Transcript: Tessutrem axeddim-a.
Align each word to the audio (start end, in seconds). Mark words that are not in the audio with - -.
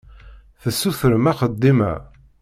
Tessutrem 0.61 1.25
axeddim-a. 1.31 1.93